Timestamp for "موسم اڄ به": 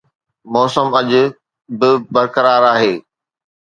0.53-1.89